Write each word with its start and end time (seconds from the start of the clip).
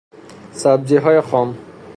سبزیهای 0.53 1.21
خام 1.21 1.57